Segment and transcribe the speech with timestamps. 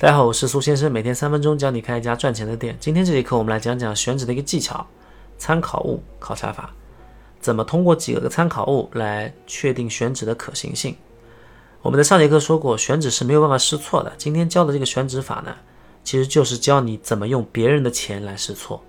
[0.00, 2.76] 大家好，我是苏先生，每天三分钟教你开一家赚钱的店。
[2.78, 4.86] 今天这节课我们来讲讲选址的一个技巧——
[5.38, 6.70] 参考物考察法。
[7.40, 10.94] 怎么通过几个参考物来确定选址的可行性？
[11.82, 14.12] 我们在上节课说过，选址是没有办法试错的。
[14.16, 15.56] 今天教的这个选址法呢，
[16.04, 18.80] 其实就是教你怎么用别人的钱来试错。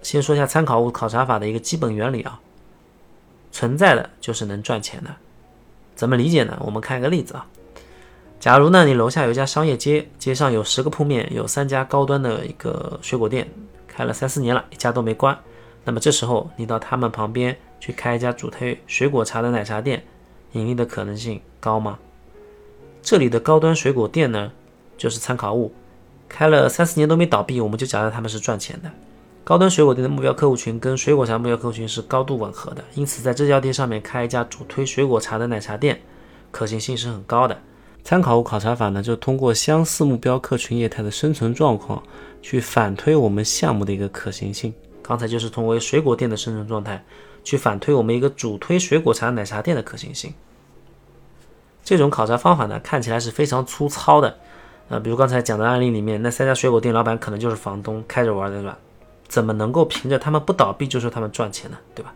[0.00, 2.40] 先说一下参考物考察法的一个基本原理啊，
[3.52, 5.14] 存在的就是能赚钱的。
[5.94, 6.58] 怎么理解呢？
[6.64, 7.46] 我们看一个例子啊。
[8.40, 13.46] 假如呢，你楼下有一家商业街，街上有十个铺面，有三家高端的一个水果店，
[13.86, 15.38] 开了三四年了，一家都没关。
[15.84, 20.02] 那么这时候你到他们旁边去开一家主推水果茶的奶茶店，
[20.52, 21.98] 盈利的可能性高吗？
[23.02, 24.50] 这里的高端水果店呢，
[24.96, 25.70] 就是参考物，
[26.26, 28.90] 开了三四年都没倒闭，我们就假设他们是赚钱的。
[29.44, 36.00] 高端水果店的目标客户群跟水果茶目标客户群是高度吻合的，因此在这家店上面开一家主推水果茶的奶茶店，
[36.50, 37.60] 可行性是很高的。
[38.02, 42.02] 参考物考察法呢，就通过相似目标客群业态的生存状况，
[42.42, 44.72] 去反推我们项目的一个可行性。
[45.02, 47.04] 刚才就是通过水果店的生存状态，
[47.44, 50.32] 去反推我们一个主推水果茶奶茶店的可行性。
[51.84, 54.36] 这种考察方法呢，看起来是非常粗糙的。
[54.88, 58.76] 呃，比如刚才讲的案例里面，那三家水果店老板可能就是房东开着玩的，对吧？
[59.28, 61.76] 怎么能够凭着他们不倒闭就说他们赚钱呢？
[61.94, 62.12] 对吧？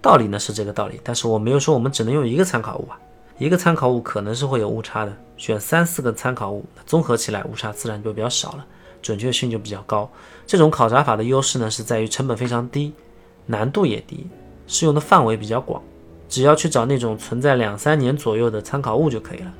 [0.00, 2.98] 道理呢是这个道理，但是我没有说我们只能用一个参考物啊。
[3.38, 8.64] 一个参考物可能是会有误差的，选三四个参考物，综合起来误差自然就比较少了，
[9.02, 10.10] 准确性就比较高。
[10.46, 12.94] 这种考察法的优势呢，是在于成本非常低，
[13.44, 14.26] 难度也低，
[14.66, 15.82] 适用的范围比较广，
[16.30, 19.52] 只要去找那种存在两三年左右的参考物就可以了。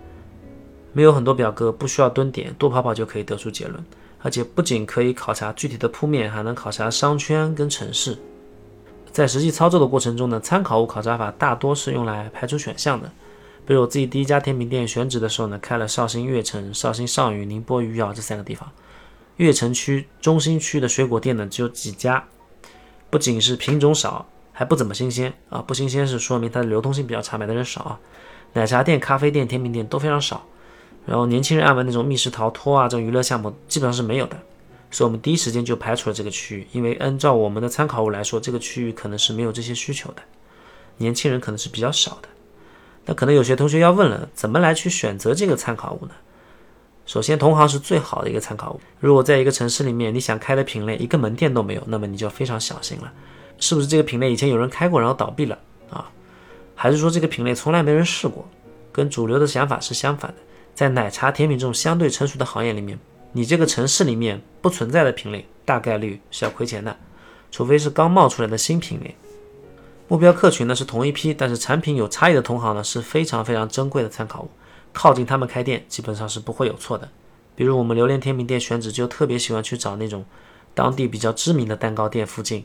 [0.94, 3.84] 没有很多表格，不需要蹲点，多跑跑就可以得出结论。
[4.22, 8.16] 而且不仅可以考察具体的铺面，还能考察商圈跟城市。
[9.12, 13.12] 在实际操作的过程中呢，参考物考察法大多是用来排除选项的。
[13.66, 18.70] 比如我自己第一家甜品店选址的时候呢，开了绍兴悦城、绍兴上虞、宁波余姚这三个地方。
[19.38, 22.24] 悦城区中心区的水果店呢只有几家，
[23.10, 25.60] 不仅是品种少，还不怎么新鲜啊！
[25.60, 28.00] 不新鲜是说明它的流通性比较差，买的人少啊。
[28.52, 30.46] 奶茶店、咖啡店、甜品店都非常少，
[31.04, 34.40] 然后年轻人爱玩那种密室逃脱啊这种娱乐项目基本上是没有的，
[34.90, 40.22] 所以我们第一时间就排除了这个区域，因为按照我们的参考物来说，这个区域可能是没有这些需求的，
[40.98, 42.28] 年轻人可能是比较少的。
[43.06, 46.12] 那可能有些同学要问了，怎么来去选择这个参考物呢？
[47.06, 48.80] 首先，同行是最好的一个参考物。
[48.98, 53.12] 如果在一个城市里面，你想开的品类一个门店都没有，那么你就非常小心了。
[53.58, 55.56] 是不是这个品类以前有人开过，然后倒闭了
[55.88, 56.10] 啊？
[56.74, 58.46] 还是说这个品类从来没人试过？
[58.92, 60.36] 跟主流的想法是相反的。
[60.74, 62.98] 在奶茶、甜品这种相对成熟的行业里面，
[63.30, 66.96] 你这个城市里面不存在的品类，大概率是要亏钱的，
[67.52, 69.14] 除非是刚冒出来的新品类。
[70.08, 74.50] 目标客群呢是同一批，但是产品有差异的同行呢是非常非常珍贵的参考物。
[74.92, 77.08] 靠近他们开店基本上是不会有错的。
[77.54, 80.24] 比如我们榴莲甜品店选址就特别喜欢去找那种
[80.74, 82.64] 当地比较知名的蛋糕店附近，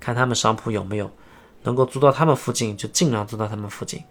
[0.00, 1.10] 看他们商铺有没有
[1.62, 4.02] 能够租到他们附近就尽量租到他们附近。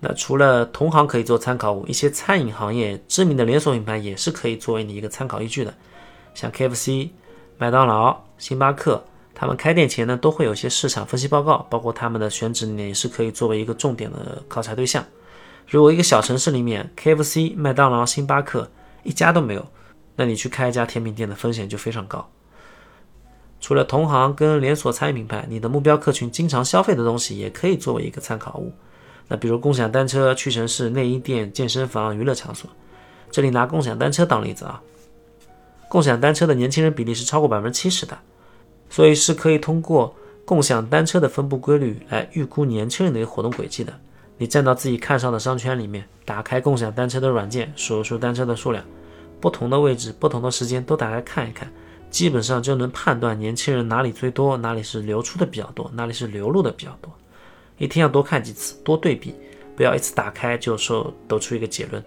[0.00, 5.74] 那除了同行可以做参考物，一些餐饮行业知名的连锁品牌也是可以作为你一个参考依据的，
[6.34, 7.10] 像 KFC、
[7.58, 9.04] 麦当劳、星巴克。
[9.34, 15.04] 他们开店前呢，都会有一些市场分析报告，包括他们的选址呢，也是可以作为一个重点的考察对象。
[15.66, 18.70] 如果一个小城市里面，KFC、麦当劳、星巴克
[19.02, 19.66] 一家都没有，
[20.14, 22.30] 那你去开一家甜品店的风险就非常高。
[23.60, 28.72] 除了同行跟连锁餐饮品牌，你的目标客群经常消费的东西也可以作为一个参考物。
[29.26, 32.68] 那比如共享单车、屈臣氏、内衣店、健身房、娱乐场所。
[33.30, 34.80] 这里拿共享单车当例子啊，
[35.88, 38.16] 共享单车的年轻人比例是超过百分之七十的。
[38.94, 43.92] 所以是可以通过共享单车的分布规律来预估年轻人的一个活动轨迹的。
[44.38, 48.84] 你站到自己看上的商圈里面，打开共享单车的软件，数一数单车的数量，
[49.40, 51.68] 不同的位置、不同的时间都打开看一看，
[52.08, 57.12] 基本上就能判断年轻人哪里最多，哪里是流出的比较多，哪里是流入的比较多。
[57.78, 59.34] 一天要多看几次，多对比，
[59.74, 62.00] 不要一次打开就说得出一个结论，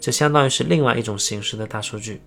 [0.00, 2.20] 这相当于是另外一种形式的大数据。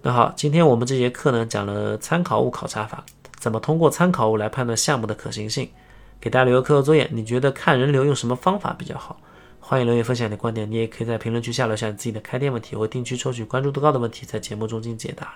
[0.00, 3.04] 那好，今天我们这节课呢讲了参考物考察法。
[3.38, 5.70] 怎么通过参考物来判断项目的可行性？
[6.20, 9.20] 给大家留个课后作业，你觉得看人流用什么方法比较好？
[9.60, 15.34] 欢迎留言分享你的观点，你也可以在评论区下留下你自己的开店问题，我会定期抽取关注度高的问题在节目中进行解答。